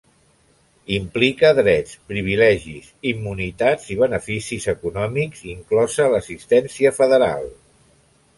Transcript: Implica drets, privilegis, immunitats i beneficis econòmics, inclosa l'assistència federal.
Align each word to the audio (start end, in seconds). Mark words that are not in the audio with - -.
Implica 0.93 1.51
drets, 1.59 1.91
privilegis, 2.13 2.87
immunitats 3.11 3.85
i 3.97 3.99
beneficis 4.01 4.67
econòmics, 4.75 5.45
inclosa 5.55 6.09
l'assistència 6.17 6.95
federal. 7.03 7.49